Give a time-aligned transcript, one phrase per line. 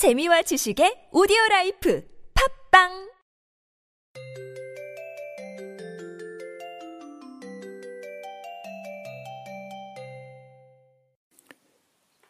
[0.00, 2.02] 재미와 지식의 오디오 life
[2.70, 3.10] 팟빵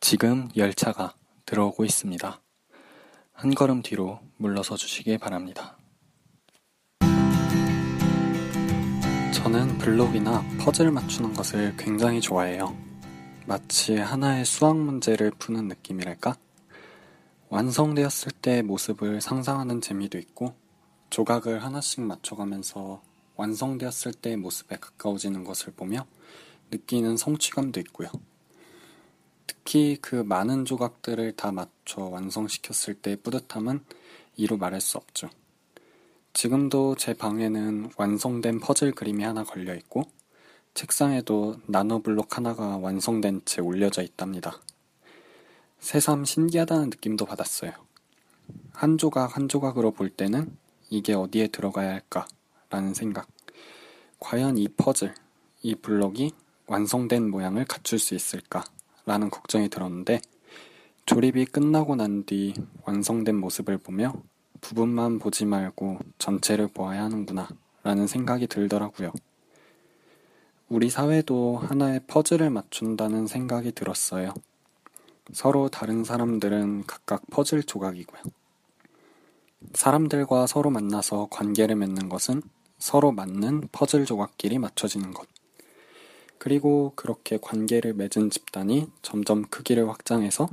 [0.00, 1.14] 지금 열차가
[1.46, 2.40] 들어오고 있습니다.
[3.34, 5.78] 한 걸음 뒤로 물러서 주시기 바랍니다.
[9.32, 12.76] 저는 블록이나 퍼즐 맞추는 것을 굉장히 좋아해요.
[13.46, 16.34] 마치 하나의 수학 문제를 푸는 느낌이랄까?
[17.50, 20.54] 완성되었을 때의 모습을 상상하는 재미도 있고,
[21.10, 23.02] 조각을 하나씩 맞춰가면서
[23.34, 26.06] 완성되었을 때의 모습에 가까워지는 것을 보며
[26.70, 28.08] 느끼는 성취감도 있고요.
[29.48, 33.84] 특히 그 많은 조각들을 다 맞춰 완성시켰을 때의 뿌듯함은
[34.36, 35.28] 이루 말할 수 없죠.
[36.32, 40.04] 지금도 제 방에는 완성된 퍼즐 그림이 하나 걸려 있고,
[40.74, 44.60] 책상에도 나노 블록 하나가 완성된 채 올려져 있답니다.
[45.80, 47.72] 새삼 신기하다는 느낌도 받았어요.
[48.72, 50.56] 한 조각 한 조각으로 볼 때는
[50.90, 52.26] 이게 어디에 들어가야 할까?
[52.68, 53.28] 라는 생각.
[54.18, 55.14] 과연 이 퍼즐,
[55.62, 56.32] 이 블록이
[56.66, 58.64] 완성된 모양을 갖출 수 있을까?
[59.06, 60.20] 라는 걱정이 들었는데,
[61.06, 64.12] 조립이 끝나고 난 뒤 완성된 모습을 보며
[64.60, 67.48] 부분만 보지 말고 전체를 보아야 하는구나
[67.82, 69.12] 라는 생각이 들더라고요.
[70.68, 74.34] 우리 사회도 하나의 퍼즐을 맞춘다는 생각이 들었어요.
[75.32, 78.22] 서로 다른 사람들은 각각 퍼즐 조각이고요.
[79.74, 82.42] 사람들과 서로 만나서 관계를 맺는 것은
[82.78, 85.28] 서로 맞는 퍼즐 조각끼리 맞춰지는 것.
[86.38, 90.48] 그리고 그렇게 관계를 맺은 집단이 점점 크기를 확장해서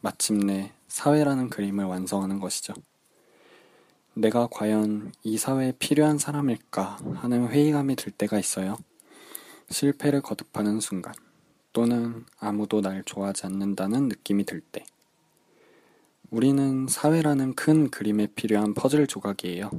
[0.00, 2.74] 마침내 사회라는 그림을 완성하는 것이죠.
[4.14, 8.76] 내가 과연 이 사회에 필요한 사람일까 하는 회의감이 들 때가 있어요.
[9.70, 11.14] 실패를 거듭하는 순간,
[11.72, 14.84] 또는 아무도 날 좋아하지 않는다는 느낌이 들 때.
[16.30, 19.70] 우리는 사회라는 큰 그림에 필요한 퍼즐 조각이에요.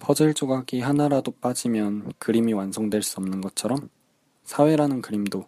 [0.00, 3.88] 퍼즐 조각이 하나라도 빠지면 그림이 완성될 수 없는 것처럼
[4.44, 5.46] 사회라는 그림도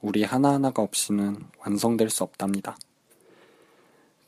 [0.00, 2.76] 우리 하나하나가 없이는 완성될 수 없답니다.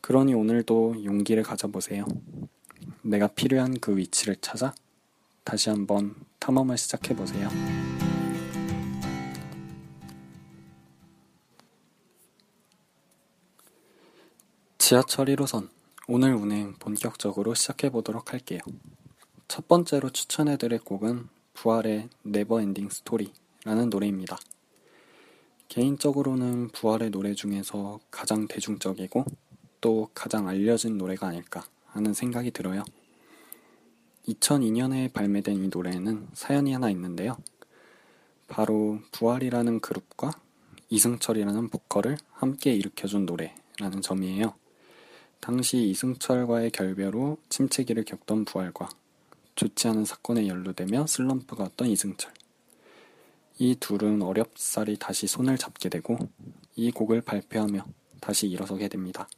[0.00, 2.04] 그러니 오늘도 용기를 가져보세요.
[3.02, 4.74] 내가 필요한 그 위치를 찾아
[5.44, 7.48] 다시 한번 탐험을 시작해보세요.
[14.90, 15.68] 지하철 1호선
[16.08, 18.58] 오늘 운행 본격적으로 시작해 보도록 할게요.
[19.46, 24.36] 첫 번째로 추천해 드릴 곡은 부활의 Never Ending Story라는 노래입니다.
[25.68, 29.24] 개인적으로는 부활의 노래 중에서 가장 대중적이고
[29.80, 32.82] 또 가장 알려진 노래가 아닐까 하는 생각이 들어요.
[34.26, 37.36] 2002년에 발매된 이 노래에는 사연이 하나 있는데요.
[38.48, 40.32] 바로 부활이라는 그룹과
[40.88, 44.58] 이승철이라는 보컬을 함께 일으켜준 노래라는 점이에요.
[45.40, 48.88] 당시 이승철과의 결별로 침체기를 겪던 부활과
[49.54, 52.32] 좋지 않은 사건에 연루되며 슬럼프가 왔던 이승철.
[53.58, 56.18] 이 둘은 어렵사리 다시 손을 잡게 되고
[56.76, 57.84] 이 곡을 발표하며
[58.20, 59.28] 다시 일어서게 됩니다.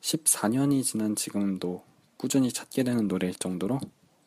[0.00, 1.82] 14년이 지난 지금도
[2.16, 3.80] 꾸준히 찾게 되는 노래일 정도로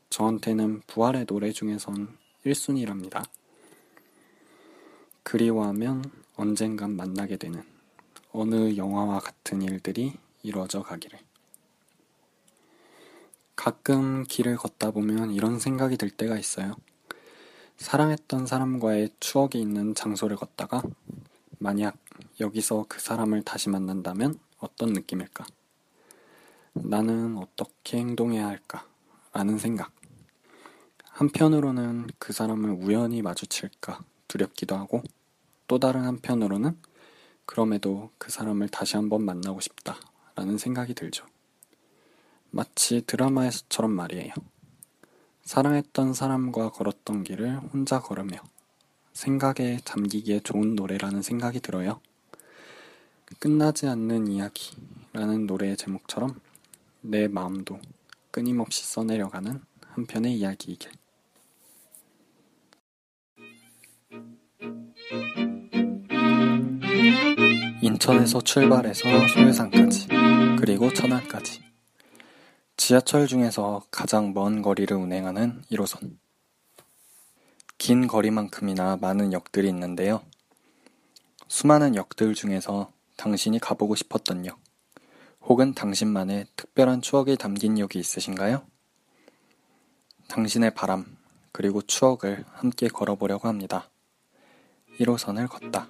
[0.09, 3.25] 저한테는 부활의 노래 중에선 1순위랍니다.
[5.24, 6.03] 그리워하면
[6.35, 7.64] 언젠간 만나게 되는
[8.31, 10.14] 어느 영화와 같은 일들이
[10.45, 11.19] 이루어져 가기를.
[13.56, 16.75] 가끔 길을 걷다 보면 이런 생각이 들 때가 있어요.
[17.78, 20.84] 사랑했던 사람과의 추억이 있는 장소를 걷다가
[21.59, 21.97] 만약
[22.39, 25.45] 여기서 그 사람을 다시 만난다면 어떤 느낌일까?
[26.73, 28.85] 나는 어떻게 행동해야 할까?
[29.34, 29.91] 라는 생각.
[31.09, 35.01] 한편으로는 그 사람을 우연히 마주칠까 두렵기도 하고
[35.67, 36.78] 또 다른 한편으로는
[37.45, 39.97] 그럼에도 그 사람을 다시 한번 만나고 싶다
[40.35, 41.25] 라는 생각이 들죠.
[42.51, 44.34] 마치 드라마에서처럼 말이에요.
[45.44, 48.38] 사랑했던 사람과 걸었던 길을 혼자 걸으며
[49.13, 52.01] 생각에 잠기기에 좋은 노래라는 생각이 들어요.
[53.40, 56.40] 끝나지 않는 이야기라는 노래의 제목처럼
[57.02, 57.79] 내 마음도
[58.32, 60.91] 끊임없이 써내려가는 한편의 이야기이길.
[67.81, 70.07] 인천에서 출발해서 소해산까지,
[70.59, 71.63] 그리고 천안까지.
[72.77, 76.17] 지하철 중에서 가장 먼 거리를 운행하는 1호선.
[77.77, 80.23] 긴 거리만큼이나 많은 역들이 있는데요.
[81.47, 84.59] 수많은 역들 중에서 당신이 가보고 싶었던 역,
[85.41, 88.66] 혹은 당신만의 특별한 추억이 담긴 역이 있으신가요?
[90.29, 91.17] 당신의 바람,
[91.51, 93.89] 그리고 추억을 함께 걸어보려고 합니다.
[94.99, 95.89] 1호선을 걷다.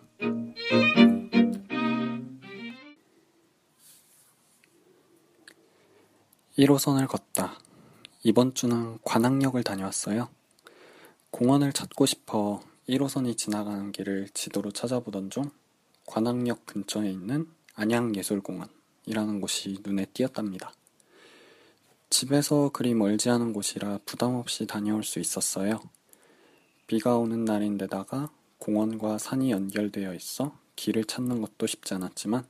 [6.57, 7.59] 1호선을 걷다.
[8.23, 10.29] 이번 주는 관악역을 다녀왔어요.
[11.29, 15.51] 공원을 찾고 싶어 1호선이 지나가는 길을 지도로 찾아보던 중
[16.05, 20.71] 관악역 근처에 있는 안양예술공원이라는 곳이 눈에 띄었답니다.
[22.09, 25.81] 집에서 그리 멀지 않은 곳이라 부담 없이 다녀올 수 있었어요.
[26.87, 28.29] 비가 오는 날인데다가
[28.59, 32.45] 공원과 산이 연결되어 있어 길을 찾는 것도 쉽지 않았지만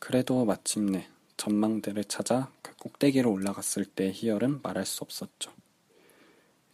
[0.00, 1.08] 그래도 마침내
[1.40, 5.50] 전망대를 찾아 그 꼭대기로 올라갔을 때의 희열은 말할 수 없었죠.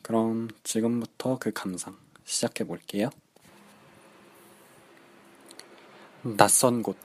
[0.02, 3.10] 그럼 지금부터 그 감상 시작해 볼게요.
[6.22, 6.96] 낯선 곳.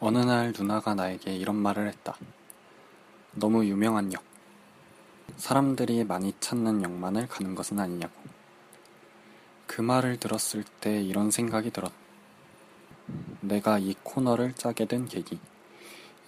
[0.00, 2.18] 어느 날 누나가 나에게 이런 말을 했다.
[3.32, 4.22] 너무 유명한 역.
[5.36, 8.12] 사람들이 많이 찾는 역만을 가는 것은 아니냐고.
[9.66, 11.94] 그 말을 들었을 때 이런 생각이 들었다.
[13.40, 15.40] 내가 이 코너를 짜게 된 계기.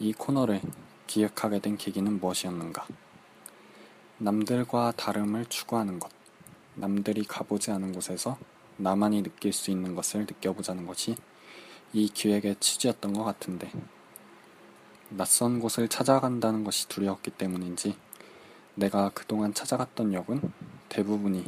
[0.03, 0.61] 이 코너를
[1.07, 2.85] 기획하게 된 계기는 무엇이었는가?
[4.19, 6.11] 남들과 다름을 추구하는 것.
[6.75, 8.37] 남들이 가보지 않은 곳에서
[8.79, 11.15] 나만이 느낄 수 있는 것을 느껴보자는 것이
[11.93, 13.71] 이 기획의 취지였던 것 같은데.
[15.11, 17.97] 낯선 곳을 찾아간다는 것이 두려웠기 때문인지
[18.75, 20.41] 내가 그동안 찾아갔던 역은
[20.89, 21.45] 대부분이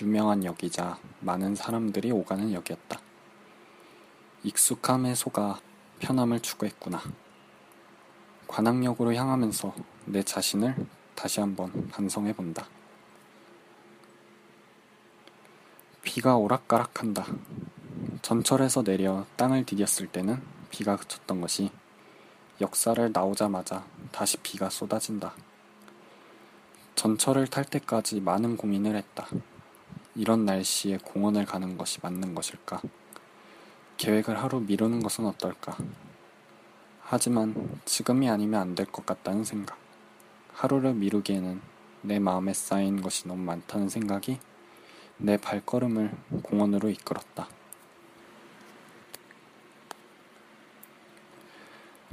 [0.00, 3.00] 유명한 역이자 많은 사람들이 오가는 역이었다.
[4.44, 5.60] 익숙함에 속아
[5.98, 7.02] 편함을 추구했구나.
[8.48, 9.74] 관악역으로 향하면서
[10.06, 10.74] 내 자신을
[11.14, 12.66] 다시 한번 반성해 본다.
[16.02, 17.26] 비가 오락가락한다.
[18.22, 21.70] 전철에서 내려 땅을 디뎠을 때는 비가 그쳤던 것이
[22.60, 25.34] 역사를 나오자마자 다시 비가 쏟아진다.
[26.94, 29.28] 전철을 탈 때까지 많은 고민을 했다.
[30.14, 32.80] 이런 날씨에 공원을 가는 것이 맞는 것일까?
[33.98, 35.76] 계획을 하루 미루는 것은 어떨까?
[37.10, 39.78] 하지만 지금이 아니면 안 될 것 같다는 생각.
[40.52, 41.60] 하루를 미루기에는
[42.02, 44.38] 내 마음에 쌓인 것이 너무 많다는 생각이
[45.16, 46.12] 내 발걸음을
[46.42, 47.48] 공원으로 이끌었다.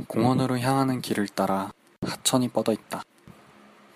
[0.07, 1.71] 공원으로 향하는 길을 따라
[2.01, 3.03] 하천이 뻗어 있다.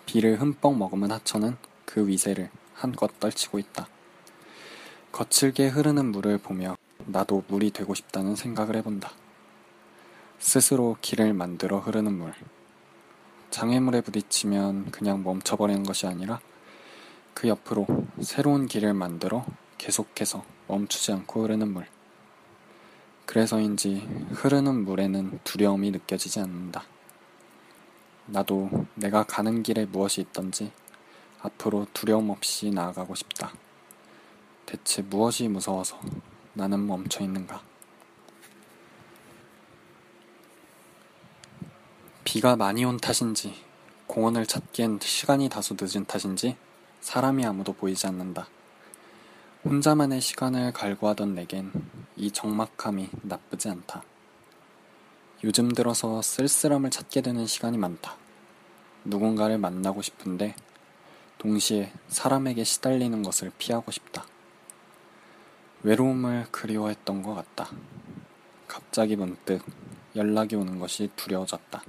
[0.06, 3.88] 비를 흠뻑 머금은 하천은 그 위세를 한껏 떨치고 있다.
[5.12, 6.76] 거칠게 흐르는 물을 보며
[7.06, 9.12] 나도 물이 되고 싶다는 생각을 해본다.
[10.40, 12.34] 스스로 길을 만들어 흐르는 물.
[13.52, 16.40] 장애물에 부딪히면 그냥 멈춰버리는 것이 아니라
[17.34, 17.86] 그 옆으로
[18.22, 19.46] 새로운 길을 만들어
[19.78, 21.88] 계속해서 멈추지 않고 흐르는 물.
[23.26, 26.84] 그래서인지 흐르는 물에는 두려움이 느껴지지 않는다.
[28.26, 30.72] 나도 내가 가는 길에 무엇이 있던지
[31.42, 33.52] 앞으로 두려움 없이 나아가고 싶다.
[34.66, 36.00] 대체 무엇이 무서워서
[36.54, 37.69] 나는 멈춰 있는가?
[42.24, 43.56] 비가 많이 온 탓인지,
[44.08, 46.58] 공원을 찾기엔 시간이 다소 늦은 탓인지,
[47.00, 48.48] 사람이 아무도 보이지 않는다.
[49.66, 51.72] 혼자만의 시간을 갈구하던 내겐
[52.16, 54.04] 이 적막함이 나쁘지 않다.
[55.44, 58.16] 요즘 들어서 쓸쓸함을 찾게 되는 시간이 많다.
[59.06, 60.56] 누군가를 만나고 싶은데,
[61.38, 64.26] 동시에 사람에게 시달리는 것을 피하고 싶다.
[65.84, 67.72] 외로움을 그리워했던 것 같다.
[68.68, 69.64] 갑자기 문득
[70.16, 71.82] 연락이 오는 것이 두려워졌다.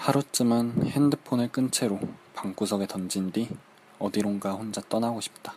[0.00, 2.00] 하루쯤은 핸드폰을 끈 채로
[2.32, 3.50] 방구석에 던진 뒤
[3.98, 5.52] 어디론가 혼자 떠나고 싶다.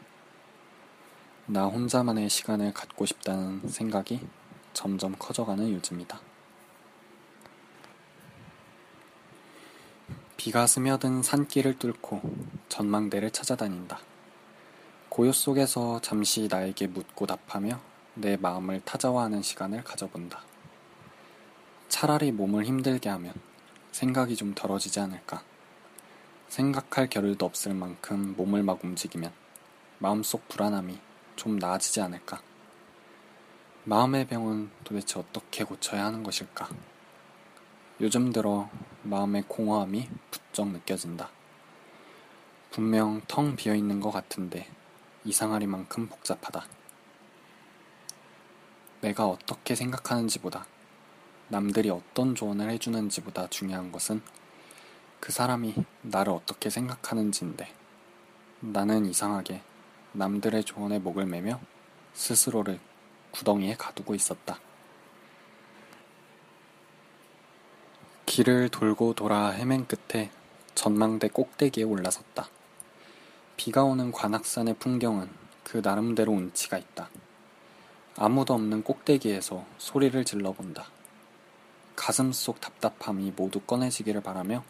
[1.46, 4.20] 나 혼자만의 시간을 갖고 싶다는 생각이
[4.74, 6.20] 점점 커져가는 요즘이다.
[10.36, 12.22] 비가 스며든 산길을 뚫고
[12.68, 14.02] 전망대를 찾아다닌다.
[15.08, 17.80] 고요 속에서 잠시 나에게 묻고 답하며
[18.16, 20.42] 내 마음을 타자화하는 시간을 가져본다.
[21.88, 23.34] 차라리 몸을 힘들게 하면
[23.94, 25.44] 생각이 좀 덜어지지 않을까.
[26.48, 29.32] 생각할 겨를도 없을 만큼 몸을 막 움직이면
[30.00, 31.00] 마음속 불안함이
[31.36, 32.42] 좀 나아지지 않을까.
[33.84, 36.70] 마음의 병은 도대체 어떻게 고쳐야 하는 것일까?
[38.02, 38.68] 요즘 들어
[39.04, 41.30] 마음의 공허함이 부쩍 느껴진다.
[42.72, 44.68] 분명 텅 비어 있는 것 같은데
[45.24, 46.66] 이상하리만큼 복잡하다.
[49.02, 50.66] 내가 어떻게 생각하는지보다
[51.50, 54.22] 남들이 어떤 조언을 해주는지보다 중요한 것은
[55.20, 57.74] 그 사람이 나를 어떻게 생각하는지인데
[58.60, 59.62] 나는 이상하게
[60.14, 61.60] 남들의 조언에 목을 매며
[62.14, 62.80] 스스로를
[63.32, 64.60] 구덩이에 가두고 있었다.
[68.26, 70.32] 길을 돌고 돌아 헤맨 끝에
[70.76, 72.50] 전망대 꼭대기에 올라섰다.
[73.58, 75.30] 비가 오는 관악산의 풍경은
[75.64, 77.10] 그 나름대로 운치가 있다.
[78.18, 80.86] 아무도 없는 꼭대기에서 소리를 질러본다.
[81.96, 84.64] 가슴 속 답답함이 모두 꺼내지기를 바라며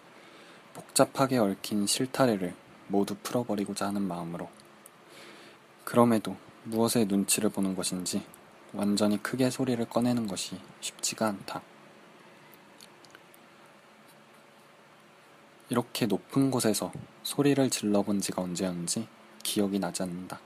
[0.74, 2.56] 복잡하게 얽힌 실타래를
[2.88, 4.50] 모두 풀어버리고자 하는 마음으로.
[5.84, 8.26] 그럼에도 무엇에 눈치를 보는 것인지
[8.74, 11.62] 완전히 크게 소리를 꺼내는 것이 쉽지가 않다.
[15.70, 16.92] 이렇게 높은 곳에서
[17.24, 19.08] 소리를 질러본 지가 언제였는지
[19.44, 20.40] 기억이 나지 않는다.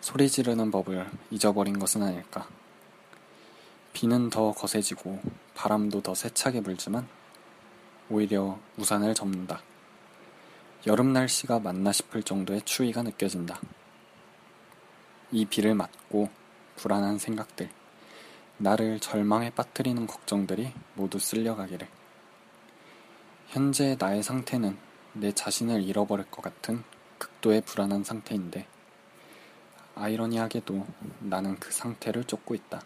[0.00, 2.48] 소리 지르는 법을 잊어버린 것은 아닐까.
[3.92, 5.20] 비는 더 거세지고
[5.54, 7.06] 바람도 더 세차게 불지만
[8.08, 9.62] 오히려 우산을 접는다.
[10.86, 13.60] 여름 날씨가 맞나 싶을 정도의 추위가 느껴진다.
[15.30, 16.28] 이 비를 맞고
[16.76, 17.70] 불안한 생각들,
[18.58, 21.88] 나를 절망에 빠뜨리는 걱정들이 모두 쓸려가기를.
[23.48, 24.76] 현재 나의 상태는
[25.12, 26.82] 내 자신을 잃어버릴 것 같은
[27.18, 28.66] 극도의 불안한 상태인데,
[29.94, 30.86] 아이러니하게도
[31.20, 32.82] 나는 그 상태를 쫓고 있다.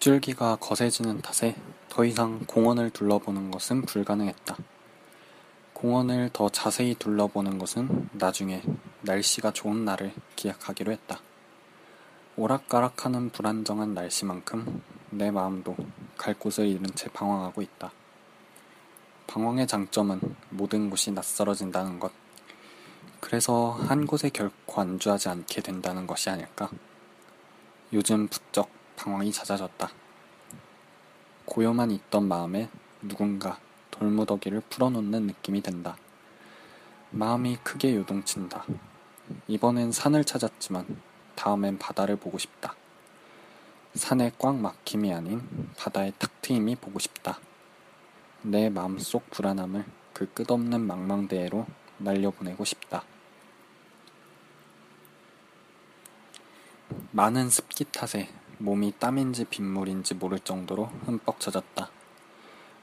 [0.00, 1.54] 빗줄기가 거세지는 탓에
[1.90, 4.56] 더 이상 공원을 둘러보는 것은 불가능했다.
[5.74, 8.62] 공원을 더 자세히 둘러보는 것은 나중에
[9.02, 11.20] 날씨가 좋은 날을 기약하기로 했다.
[12.36, 15.76] 오락가락하는 불안정한 날씨만큼 내 마음도
[16.16, 17.92] 갈 곳을 잃은 채 방황하고 있다.
[19.26, 22.10] 방황의 장점은 모든 곳이 낯설어진다는 것.
[23.20, 26.70] 그래서 한 곳에 결코 안주하지 않게 된다는 것이 아닐까.
[27.92, 29.90] 요즘 부쩍 방황이 잦아졌다.
[31.46, 32.68] 고요만 있던 마음에
[33.00, 33.58] 누군가
[33.90, 35.96] 돌무더기를 풀어놓는 느낌이 든다.
[37.10, 38.66] 마음이 크게 요동친다.
[39.48, 41.00] 이번엔 산을 찾았지만
[41.34, 42.74] 다음엔 바다를 보고 싶다.
[43.94, 47.40] 산에 꽉 막힘이 아닌 바다의 탁 트임이 보고 싶다.
[48.42, 51.66] 내 마음속 불안함을 그 끝없는 망망대해로
[51.96, 53.02] 날려보내고 싶다.
[57.12, 58.28] 많은 습기 탓에
[58.62, 61.90] 몸이 땀인지 빗물인지 모를 정도로 흠뻑 젖었다.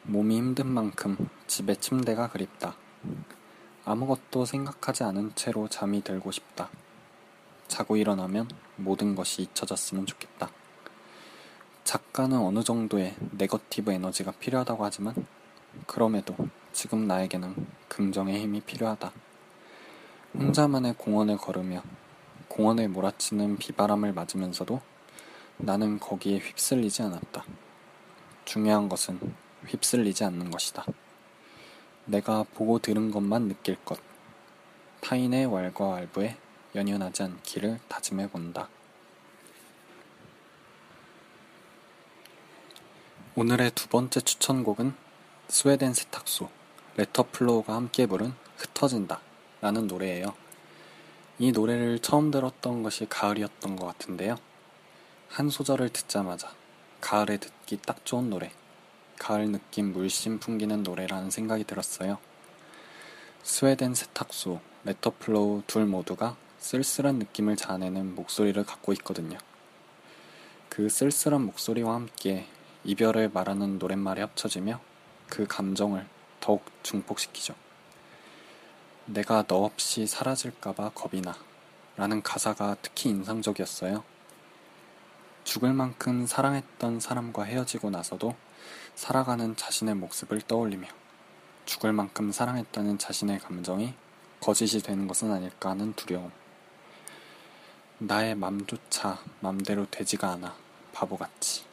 [0.01, 2.75] 몸이 힘든 만큼 집에 침대가 그립다.
[3.85, 6.71] 아무것도 생각하지 않은 채로 잠이 들고 싶다.
[7.67, 10.49] 자고 일어나면 모든 것이 잊혀졌으면 좋겠다.
[11.83, 15.13] 작가는 어느 정도의 네거티브 에너지가 필요하다고 하지만
[15.85, 16.35] 그럼에도
[16.73, 17.53] 지금 나에게는
[17.87, 19.11] 긍정의 힘이 필요하다.
[20.39, 21.83] 혼자만의 공원을 걸으며
[22.47, 24.96] 공원에 몰아치는 비바람을 맞으면서도
[25.57, 27.43] 나는 거기에 휩쓸리지 않았다.
[28.45, 29.19] 중요한 것은
[29.67, 30.85] 휩쓸리지 않는 것이다.
[32.05, 33.99] 내가 보고 들은 것만 느낄 것.
[35.01, 36.37] 타인의 왈과 왈부에
[36.75, 38.69] 연연하지 않기를 다짐해 본다.
[43.35, 44.93] 오늘의 두 번째 추천곡은
[45.47, 46.49] 스웨덴 세탁소
[46.97, 49.21] 레터플로우가 함께 부른 흩어진다
[49.61, 50.33] 라는 노래예요.
[51.39, 54.37] 이 노래를 처음 들었던 것이 가을이었던 것 같은데요.
[55.29, 56.51] 한 소절을 듣자마자
[57.01, 58.51] 가을에 듣기 딱 좋은 노래.
[59.19, 62.17] 가을 느낌 물씬 풍기는 노래라는 생각이 들었어요.
[63.43, 69.37] 스웨덴 세탁소, 레터플로우 둘 모두가 쓸쓸한 느낌을 자아내는 목소리를 갖고 있거든요.
[70.69, 72.47] 그 쓸쓸한 목소리와 함께
[72.83, 74.79] 이별을 말하는 노랫말이 합쳐지며
[75.29, 76.07] 그 감정을
[76.39, 77.55] 더욱 증폭시키죠.
[79.05, 81.35] 내가 너 없이 사라질까봐 겁이 나.
[81.95, 84.03] 라는 가사가 특히 인상적이었어요.
[85.47, 88.35] 죽을 만큼 사랑했던 사람과 헤어지고 나서도
[88.95, 90.89] 살아가는 자신의 모습을 떠올리며
[91.65, 93.93] 죽을 만큼 사랑했다는 자신의 감정이
[94.41, 96.33] 거짓이 되는 것은 아닐까 하는 두려움.
[97.97, 100.53] 나의 맘조차 맘대로 되지가 않아
[100.91, 101.63] 바보같이.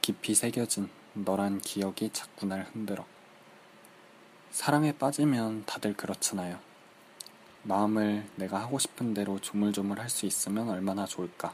[0.00, 3.04] 깊이 새겨진 너란 기억이 자꾸 날 흔들어.
[4.52, 6.60] 사랑에 빠지면 다들 그렇잖아요.
[7.64, 11.52] 마음을 내가 하고 싶은 대로 조물조물 할 수 있으면 얼마나 좋을까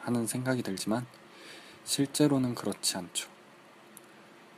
[0.00, 1.06] 하는 생각이 들지만
[1.84, 3.28] 실제로는 그렇지 않죠.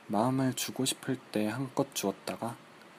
[0.06, 2.56] 마음을 주고 싶을 때 한껏 주었다가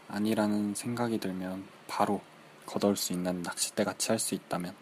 [0.08, 2.22] 아니라는 생각이 들면 바로
[2.66, 4.76] 걷어올 수 있는 낚싯대 같이 할 수 있다면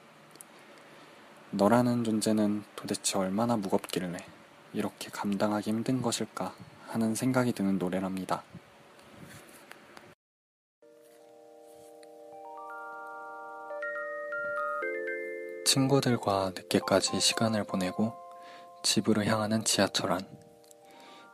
[1.52, 4.18] 너라는 존재는 도대체 얼마나 무겁길래
[4.74, 6.56] 이렇게 감당하기 힘든 것일까
[6.88, 8.44] 하는 생각이 드는 노래랍니다.
[15.72, 18.14] 친구들과 늦게까지 시간을 보내고
[18.84, 20.20] 집으로 향하는 지하철 안.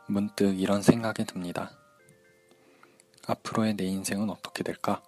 [0.06, 1.72] 문득 이런 생각이 듭니다.
[3.26, 5.02] 앞으로의 내 인생은 어떻게 될까?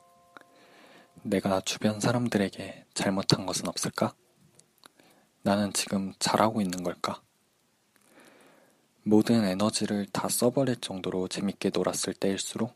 [1.22, 4.16] 내가 주변 사람들에게 잘못한 것은 없을까?
[5.42, 7.22] 나는 지금 잘하고 있는 걸까?
[9.04, 12.75] 모든 에너지를 다 써버릴 정도로 재밌게 놀았을 때일수록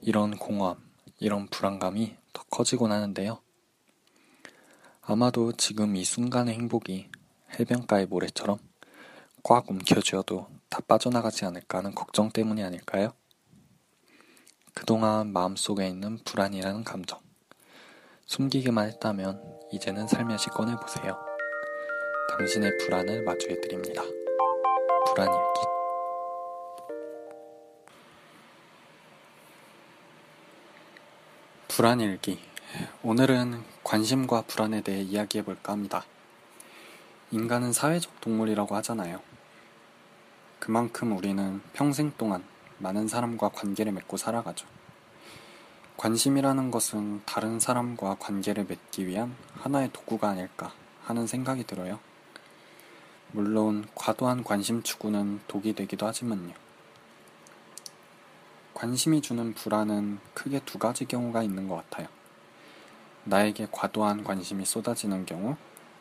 [0.00, 0.76] 이런 공허함,
[1.20, 3.40] 이런 불안감이 더 커지곤 하는데요.
[5.10, 7.08] 아마도 지금 이 순간의 행복이
[7.58, 8.58] 해변가의 모래처럼
[9.42, 13.14] 꽉 움켜쥐어도 다 빠져나가지 않을까 하는 걱정 때문이 아닐까요?
[14.74, 17.20] 그동안 마음속에 있는 불안이라는 감정.
[18.26, 21.18] 숨기기만 했다면 이제는 살며시 꺼내보세요.
[22.36, 24.02] 당신의 불안을 마주해드립니다.
[25.06, 25.60] 불안일기.
[31.68, 32.38] 불안일기.
[33.02, 36.04] 오늘은 관심과 불안에 대해 이야기해 볼까 합니다.
[37.30, 39.22] 인간은 사회적 동물이라고 하잖아요.
[40.58, 42.44] 그만큼 우리는 평생 동안
[42.76, 44.66] 많은 사람과 관계를 맺고 살아가죠.
[45.96, 50.70] 관심이라는 것은 다른 사람과 관계를 맺기 위한 하나의 도구가 아닐까
[51.04, 51.98] 하는 생각이 들어요.
[53.32, 56.52] 물론 과도한 관심 추구는 독이 되기도 하지만요.
[58.74, 62.17] 관심이 주는 불안은 크게 두 가지 경우가 있는 것 같아요.
[63.28, 65.54] 나에게 과도한 관심이 쏟아지는 경우,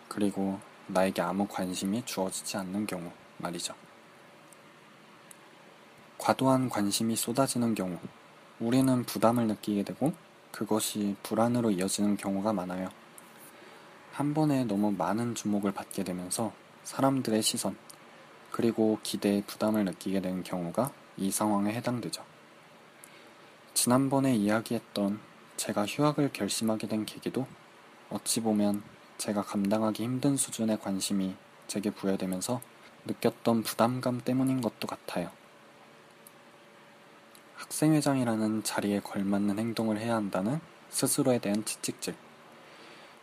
[0.07, 3.75] 그리고 나에게 아무 관심이 주어지지 않는 경우 말이죠.
[6.17, 8.00] 과도한 관심이 쏟아지는 경우,
[8.62, 10.13] 우리는 부담을 느끼게 되고
[10.51, 12.89] 그것이 불안으로 이어지는 경우가 많아요.
[14.13, 16.53] 한 번에 너무 많은 주목을 받게 되면서
[16.86, 17.75] 사람들의 시선,
[18.51, 22.24] 그리고 기대에 부담을 느끼게 되는 경우가 이 상황에 해당되죠.
[23.74, 25.26] 지난번에 이야기했던
[25.58, 27.48] 제가 휴학을 결심하게 된 계기도
[28.10, 28.84] 어찌 보면
[29.18, 31.36] 제가 감당하기 힘든 수준의 관심이
[31.68, 32.62] 제게 부여되면서
[33.06, 35.32] 느꼈던 부담감 때문인 것도 같아요.
[37.56, 42.16] 학생회장이라는 자리에 걸맞는 행동을 해야 한다는 스스로에 대한 채찍질,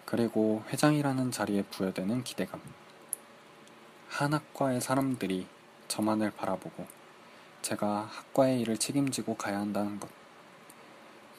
[0.05, 2.61] 그리고 회장이라는 자리에 부여되는 기대감.
[4.09, 5.47] 한 학과의 사람들이
[5.87, 6.87] 저만을 바라보고
[7.63, 10.24] 제가 학과의 일을 책임지고 가야 한다는 것.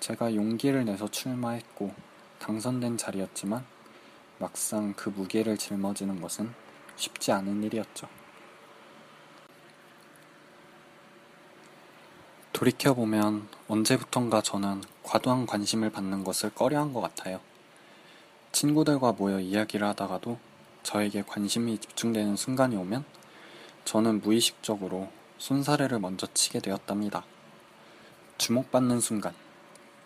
[0.06, 1.92] 제가 용기를 내서 출마했고
[2.38, 3.66] 당선된 자리였지만
[4.38, 6.54] 막상 그 무게를 짊어지는 것은
[6.96, 8.08] 쉽지 않은 일이었죠.
[12.54, 17.42] 돌이켜보면 언제부턴가 저는 과도한 관심을 받는 것을 꺼려한 것 같아요.
[18.52, 20.38] 친구들과 모여 이야기를 하다가도
[20.84, 23.06] 저에게 관심이 집중되는 순간이 오면
[23.86, 27.26] 저는 무의식적으로 손사래를 먼저 치게 되었답니다.
[28.38, 29.34] 주목받는 순간,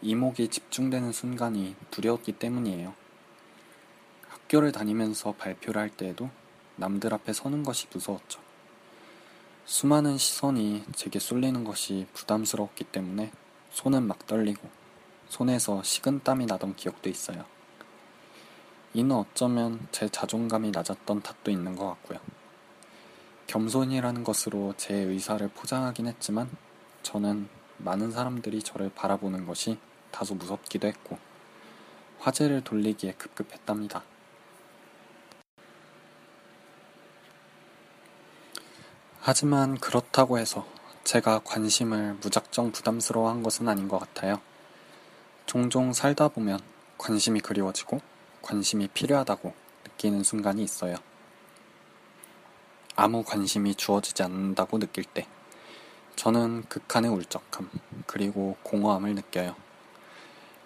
[0.01, 2.93] 이목이 집중되는 순간이 두려웠기 때문이에요.
[4.27, 6.29] 학교를 다니면서 발표를 할 때에도
[6.77, 8.39] 남들 앞에 서는 것이 무서웠죠.
[9.65, 13.31] 수많은 시선이 제게 쏠리는 것이 부담스러웠기 때문에
[13.71, 14.67] 손은 막 떨리고
[15.27, 17.45] 손에서 식은땀이 나던 기억도 있어요.
[18.93, 22.19] 이는 어쩌면 제 자존감이 낮았던 탓도 있는 것 같고요.
[23.47, 26.49] 겸손이라는 것으로 제 의사를 포장하긴 했지만
[27.03, 29.77] 저는 많은 사람들이 저를 바라보는 것이
[30.11, 31.17] 다소 무섭기도 했고
[32.19, 34.03] 화제를 돌리기에 급급했답니다.
[39.21, 40.65] 하지만 그렇다고 해서
[41.03, 44.41] 제가 관심을 무작정 부담스러워한 것은 아닌 것 같아요.
[45.45, 46.59] 종종 살다 보면
[46.97, 48.01] 관심이 그리워지고
[48.41, 49.53] 관심이 필요하다고
[49.85, 50.95] 느끼는 순간이 있어요.
[52.95, 55.25] 아무 관심이 주어지지 않는다고 느낄 때,
[56.15, 57.69] 저는 극한의 울적함,
[58.05, 59.55] 그리고 공허함을 느껴요.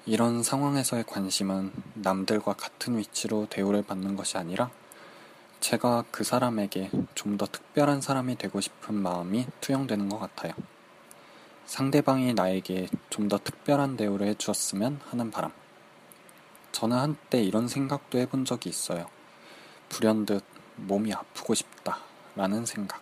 [0.05, 4.69] 이런 상황에서의 관심은 남들과 같은 위치로 대우를 받는 것이 아니라
[5.61, 10.53] 제가 그 사람에게 좀 더 특별한 사람이 되고 싶은 마음이 투영되는 것 같아요.
[11.65, 15.51] 상대방이 나에게 좀 더 특별한 대우를 해주었으면 하는 바람.
[16.73, 19.07] 저는 한때 이런 생각도 해본 적이 있어요.
[19.89, 20.43] 불현듯
[20.75, 21.99] 몸이 아프고 싶다.
[22.35, 23.01] 라는 생각.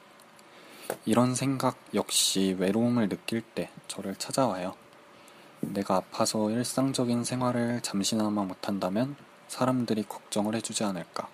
[1.06, 4.76] 이런 생각 역시 외로움을 느낄 때 저를 찾아와요.
[5.62, 9.16] 내가 아파서 일상적인 생활을 잠시나마 못한다면
[9.48, 11.28] 사람들이 걱정을 해주지 않을까.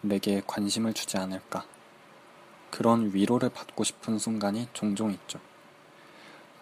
[0.00, 1.64] 내게 관심을 주지 않을까.
[2.70, 5.38] 그런 위로를 받고 싶은 순간이 종종 있죠.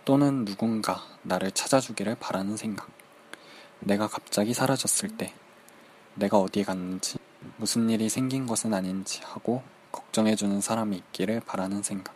[0.04, 2.88] 또는 누군가 나를 찾아주기를 바라는 생각.
[3.80, 5.32] 내가 갑자기 사라졌을 때,
[6.14, 7.18] 내가 어디에 갔는지,
[7.56, 12.14] 무슨 일이 생긴 것은 아닌지 하고 걱정해주는 사람이 있기를 바라는 생각.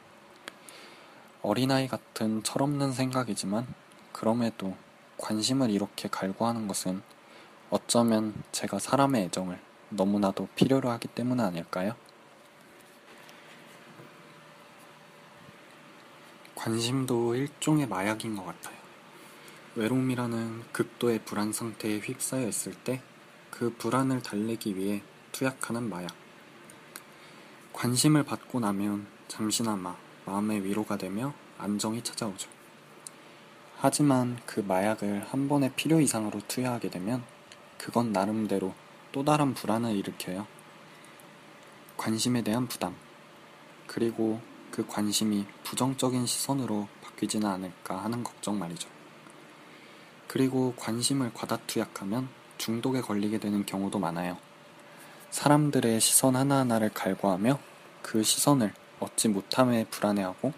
[1.42, 3.66] 어린아이 같은 철없는 생각이지만
[4.16, 4.74] 그럼에도
[5.18, 7.02] 관심을 이렇게 갈구하는 것은
[7.68, 11.94] 어쩌면 제가 사람의 애정을 너무나도 필요로 하기 때문 아닐까요?
[16.54, 18.76] 관심도 일종의 마약인 것 같아요.
[19.74, 23.02] 외로움이라는 극도의 불안 상태에 휩싸여 있을 때
[23.58, 25.02] 그 불안을 달래기 위해
[25.32, 26.14] 투약하는 마약.
[27.72, 32.55] 관심을 받고 나면 잠시나마 마음의 위로가 되며 안정이 찾아오죠.
[33.78, 37.22] 하지만 그 마약을 한 번에 필요 이상으로 투여하게 되면
[37.76, 38.74] 그건 나름대로
[39.12, 40.46] 또 다른 불안을 일으켜요.
[41.96, 42.94] 관심에 대한 부담,
[43.86, 48.88] 그리고 그 관심이 부정적인 시선으로 바뀌지는 않을까 하는 걱정 말이죠.
[50.26, 54.36] 그리고 관심을 과다투약하면 중독에 걸리게 되는 경우도 많아요.
[55.30, 57.58] 사람들의 시선 하나하나를 갈구하며
[58.02, 60.52] 그 시선을 얻지 못함에 불안해하고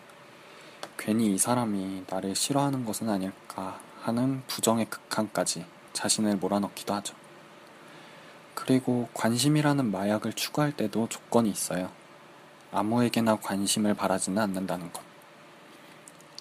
[0.99, 7.15] 괜히 이 사람이 나를 싫어하는 것은 아닐까 하는 부정의 극한까지 자신을 몰아넣기도 하죠.
[8.55, 11.91] 그리고 관심이라는 마약을 추구할 때도 조건이 있어요.
[12.73, 15.03] 아무에게나 관심을 바라지는 않는다는 것.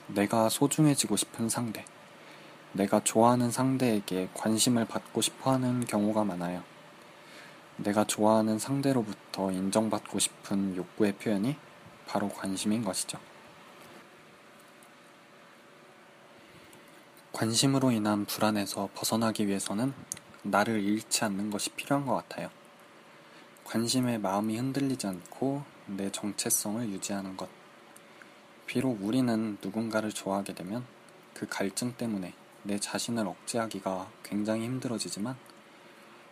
[0.07, 1.85] 내가 소중해지고 싶은 상대,
[2.73, 6.63] 내가 좋아하는 상대에게 관심을 받고 싶어 하는 경우가 많아요.
[7.77, 11.55] 내가 좋아하는 상대로부터 인정받고 싶은 욕구의 표현이
[12.07, 13.19] 바로 관심인 것이죠.
[17.37, 19.93] 관심으로 인한 불안에서 벗어나기 위해서는
[20.41, 22.49] 나를 잃지 않는 것이 필요한 것 같아요.
[23.63, 27.47] 관심에 마음이 흔들리지 않고 내 정체성을 유지하는 것.
[28.65, 30.83] 비록 우리는 누군가를 좋아하게 되면
[31.35, 35.35] 그 갈증 때문에 내 자신을 억제하기가 굉장히 힘들어지지만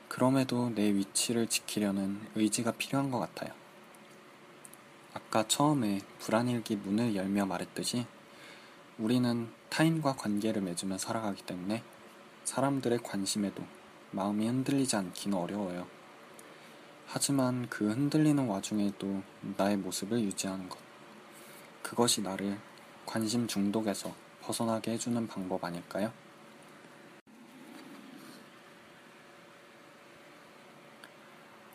[0.09, 3.53] 그럼에도 내 위치를 지키려는 의지가 필요한 것 같아요.
[5.13, 8.07] 아까 처음에 불안일기 문을 열며 말했듯이
[8.97, 11.83] 우리는 타인과 관계를 맺으며 살아가기 때문에
[12.45, 13.61] 사람들의 관심에도
[14.11, 15.85] 마음이 흔들리지 않기는 어려워요.
[17.05, 19.21] 하지만 그 흔들리는 와중에도
[19.57, 20.79] 나의 모습을 유지하는 것.
[21.83, 22.57] 그것이 나를
[23.05, 26.13] 관심 중독에서 벗어나게 해주는 방법 아닐까요?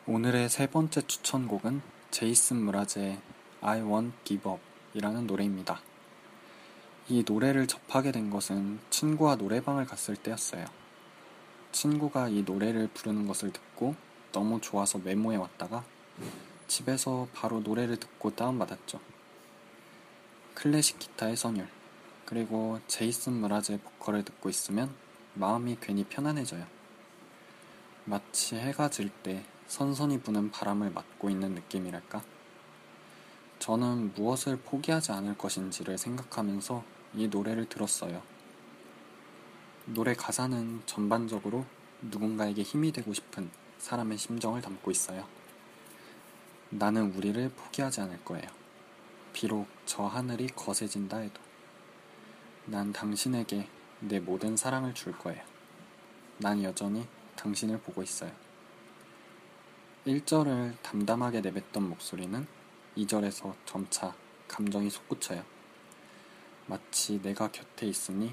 [0.07, 3.21] 오늘의 세 번째 추천곡은 제이슨 무라제의
[3.61, 4.63] I Won't Give Up
[4.95, 5.90] 이라는 노래입니다.
[7.11, 10.65] 이 노래를 접하게 된 것은 친구와 노래방을 갔을 때였어요.
[11.73, 13.97] 친구가 이 노래를 부르는 것을 듣고
[14.31, 15.83] 너무 좋아서 메모해 왔다가
[16.69, 19.01] 집에서 바로 노래를 듣고 다운받았죠.
[20.55, 21.67] 클래식 기타의 선율,
[22.27, 24.95] 그리고 제이슨 무라즈의 보컬을 듣고 있으면
[25.35, 26.65] 마음이 괜히 편안해져요.
[28.05, 32.23] 마치 해가 질 때 선선히 부는 바람을 맞고 있는 느낌이랄까?
[33.59, 38.23] 저는 무엇을 포기하지 않을 것인지를 생각하면서 이 노래를 들었어요.
[39.87, 41.67] 노래 가사는 전반적으로
[42.03, 45.27] 누군가에게 힘이 되고 싶은 사람의 심정을 담고 있어요.
[46.71, 48.47] 나는 우리를 포기하지 않을 거예요.
[49.33, 51.41] 비록 저 하늘이 거세진다 해도.
[52.67, 53.69] 난 당신에게
[54.01, 55.43] 내 모든 사랑을 줄 거예요.
[56.39, 58.33] 난 여전히 당신을 보고 있어요.
[60.07, 62.47] 1절을 담담하게 내뱉던 목소리는
[62.97, 64.15] 2절에서 점차
[64.49, 65.45] 감정이 솟구쳐요.
[66.71, 68.33] 마치 내가 곁에 있으니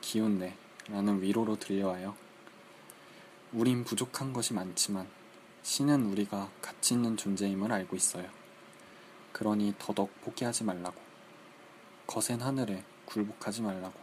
[0.00, 0.56] 기운내
[0.88, 2.16] 라는 위로로 들려와요.
[3.52, 5.08] 우린 부족한 것이 많지만
[5.62, 8.28] 신은 우리가 가치 있는 존재임을 알고 있어요.
[9.30, 11.00] 그러니 더덕 포기하지 말라고.
[12.08, 13.94] 거센 하늘에 굴복하지 말라고.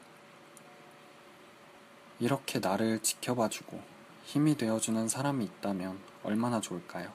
[2.22, 3.82] 이렇게 나를 지켜봐주고
[4.24, 7.12] 힘이 되어주는 사람이 있다면 얼마나 좋을까요?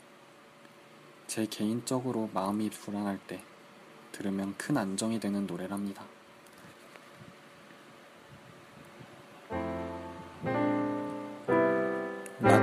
[1.28, 3.42] 제 개인적으로 마음이 불안할 때
[4.12, 6.17] 들으면 큰 안정이 되는 노래랍니다.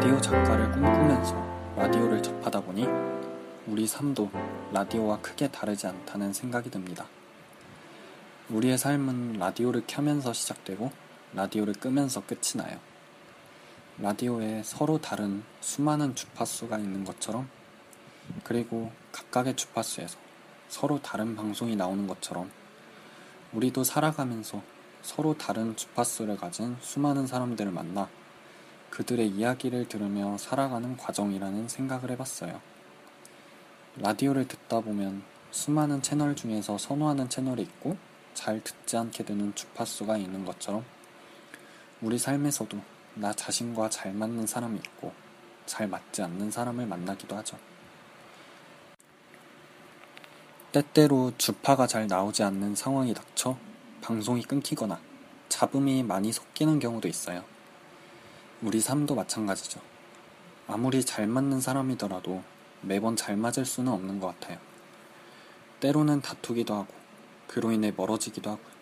[0.05, 2.85] 라디오 작가를 꿈꾸면서 라디오를 접하다 보니
[3.65, 4.29] 우리 삶도
[4.71, 7.07] 라디오와 크게 다르지 않다는 생각이 듭니다.
[8.49, 10.91] 우리의 삶은 라디오를 켜면서 시작되고
[11.33, 12.77] 라디오를 끄면서 끝이 나요.
[13.97, 17.49] 라디오에 서로 다른 수많은 주파수가 있는 것처럼
[18.43, 20.19] 그리고 각각의 주파수에서
[20.67, 22.51] 서로 다른 방송이 나오는 것처럼
[23.53, 24.61] 우리도 살아가면서
[25.01, 28.07] 서로 다른 주파수를 가진 수많은 사람들을 만나
[28.95, 32.61] 그들의 이야기를 들으며 살아가는 과정이라는 생각을 해봤어요.
[33.97, 37.97] 라디오를 듣다 보면 수많은 채널 중에서 선호하는 채널이 있고
[38.33, 40.85] 잘 듣지 않게 되는 주파수가 있는 것처럼
[42.01, 42.79] 우리 삶에서도
[43.15, 45.11] 나 자신과 잘 맞는 사람이 있고
[45.65, 47.57] 잘 맞지 않는 사람을 만나기도 하죠.
[50.71, 53.57] 때때로 주파가 잘 나오지 않는 상황이 닥쳐
[54.01, 55.01] 방송이 끊기거나
[55.49, 57.54] 잡음이 많이 섞이는 경우도 있어요.
[58.65, 59.79] 우리 삶도 마찬가지죠.
[60.67, 62.41] 아무리 잘 맞는 사람이더라도
[62.81, 64.57] 매번 잘 맞을 수는 없는 것 같아요.
[65.81, 66.91] 때로는 다투기도 하고,
[67.45, 68.75] 그로 인해 멀어지기도 하고요.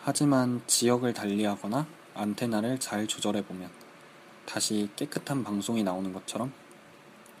[0.00, 3.70] 하지만 지역을 달리하거나 안테나를 잘 조절해보면
[4.46, 6.52] 다시 깨끗한 방송이 나오는 것처럼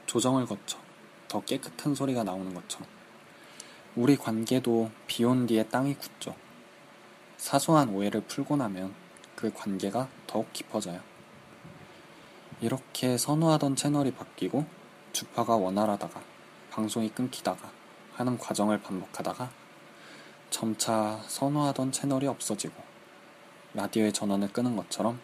[0.06, 0.78] 조정을 거쳐
[1.26, 2.86] 더 깨끗한 소리가 나오는 것처럼
[3.96, 6.36] 우리 관계도 비온 뒤에 땅이 굳죠.
[7.36, 9.09] 사소한 오해를 풀고 나면
[9.40, 11.00] 그 관계가 더욱 깊어져요.
[12.60, 14.66] 이렇게 선호하던 채널이 바뀌고
[15.14, 16.20] 주파가 원활하다가
[16.70, 17.72] 방송이 끊기다가
[18.12, 19.50] 하는 과정을 반복하다가
[20.50, 22.74] 점차 선호하던 채널이 없어지고
[23.72, 25.18] 라디오의 전원을 끄는 것처럼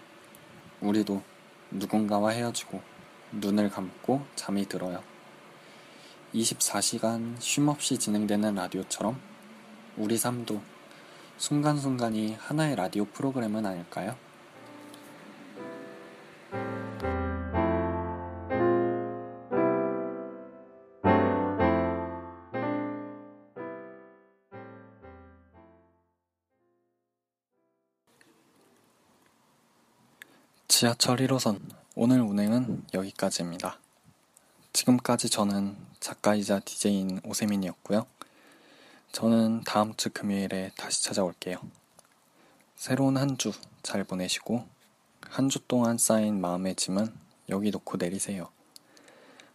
[0.81, 1.23] 우리도
[1.73, 2.81] 누군가와 헤어지고
[3.33, 5.03] 눈을 감고 잠이 들어요.
[6.35, 9.21] 24시간 쉼없이 진행되는 라디오처럼
[9.99, 10.63] 우리 삶도
[11.39, 14.17] 순간순간이 하나의 라디오 프로그램은 아닐까요?
[30.69, 31.61] 지하철 1호선
[31.95, 33.79] 오늘 운행은 여기까지입니다.
[34.73, 38.07] 지금까지 저는 작가이자 DJ인 오세민이었고요.
[39.17, 41.57] 저는 다음 주 금요일에 다시 찾아올게요.
[42.77, 43.51] 새로운 한 주
[43.83, 44.67] 잘 보내시고
[45.23, 47.15] 한 주 동안 쌓인 마음의 짐은
[47.49, 48.51] 여기 놓고 내리세요.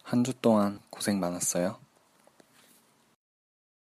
[0.02, 1.78] 한 주 동안 고생 많았어요.